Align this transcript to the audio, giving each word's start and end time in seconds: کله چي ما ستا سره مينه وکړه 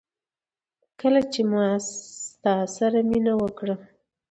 کله 0.99 1.21
چي 1.31 1.41
ما 1.51 1.65
ستا 1.89 2.55
سره 2.77 2.99
مينه 3.09 3.33
وکړه 3.41 3.75